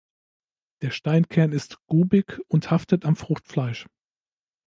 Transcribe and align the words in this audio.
Der 0.81 0.89
Steinkern 0.89 1.51
ist 1.51 1.79
grubig 1.85 2.39
und 2.47 2.71
haftet 2.71 3.05
am 3.05 3.15
Fruchtfleisch. 3.15 3.85